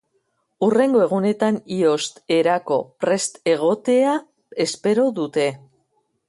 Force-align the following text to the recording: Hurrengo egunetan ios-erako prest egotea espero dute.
Hurrengo 0.67 1.01
egunetan 1.07 1.59
ios-erako 1.75 2.79
prest 3.05 3.39
egotea 3.53 4.17
espero 4.67 5.07
dute. 5.21 5.47